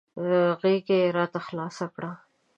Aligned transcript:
غېږه 0.61 0.95
یې 1.01 1.13
راته 1.17 1.39
خلاصه 1.47 1.85
کړه. 1.95 2.11